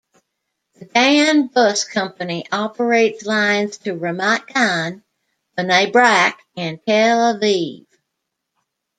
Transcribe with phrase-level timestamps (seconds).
[0.79, 5.03] The Dan bus company operates lines to Ramat Gan,
[5.55, 7.85] Bnei Brak and Tel Aviv.